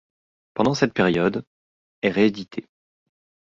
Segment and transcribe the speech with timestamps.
[0.55, 1.45] Pendant cette période,'
[2.01, 2.65] est réédité.